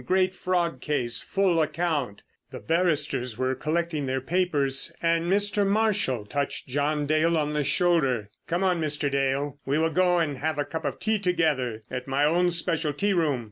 Great 0.07 0.33
fraud 0.33 0.81
case—full 0.81 1.61
account." 1.61 2.23
The 2.49 2.57
barristers 2.57 3.37
were 3.37 3.53
collecting 3.53 4.07
their 4.07 4.19
papers, 4.19 4.91
and 4.99 5.31
Mr. 5.31 5.63
Marshall 5.63 6.25
touched 6.25 6.67
John 6.67 7.05
Dale 7.05 7.37
on 7.37 7.53
the 7.53 7.63
shoulder: 7.63 8.31
"Come 8.47 8.63
on, 8.63 8.81
Mr. 8.81 9.11
Dale, 9.11 9.59
we 9.63 9.77
will 9.77 9.91
go 9.91 10.17
and 10.17 10.39
have 10.39 10.57
a 10.57 10.65
cup 10.65 10.85
of 10.85 10.97
tea 10.99 11.19
together 11.19 11.83
at 11.91 12.07
my 12.07 12.25
own 12.25 12.49
special 12.49 12.93
tea 12.93 13.13
room. 13.13 13.39